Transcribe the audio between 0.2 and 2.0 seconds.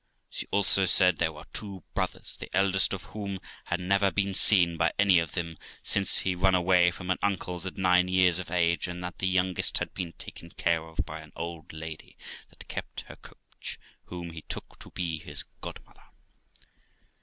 She also said there were two